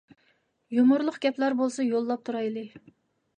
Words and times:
يۇمۇرلۇق 0.77 1.19
گەپلەر 1.25 1.57
بولسا 1.59 1.87
يوللاپ 1.89 2.25
تۇرايلى. 2.31 2.65